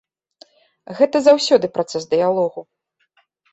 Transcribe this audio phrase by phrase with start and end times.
[1.01, 2.67] Гэта заўсёды працэс дыялогу.